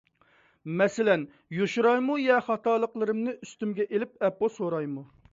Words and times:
مەسىلەن، 0.77 1.25
يوشۇرايمۇ 1.57 2.15
ياكى 2.21 2.45
خاتالىقلىرىمنى 2.47 3.35
ئۈستۈمگە 3.35 3.87
ئېلىپ 3.91 4.17
ئەپۇ 4.29 4.49
سورايمۇ؟ 4.57 5.05